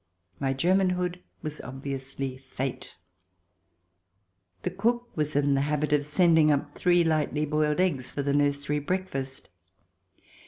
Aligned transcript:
My 0.39 0.51
Germanhood 0.51 1.19
was 1.43 1.61
obviously 1.61 2.35
Fate. 2.35 2.95
The 4.63 4.71
cook 4.71 5.15
was 5.15 5.35
in 5.35 5.53
the 5.53 5.61
habit 5.61 5.93
of 5.93 6.03
sending 6.03 6.51
up 6.51 6.73
three 6.73 7.03
lightly 7.03 7.45
boiled 7.45 7.79
eggs 7.79 8.11
for 8.11 8.23
the 8.23 8.33
nursery 8.33 8.79
breakfast. 8.79 9.47